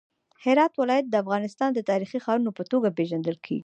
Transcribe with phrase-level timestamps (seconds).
[0.43, 3.59] هرات ولایت د افغانستان د تاریخي ښارونو په توګه پیژندل کیږي.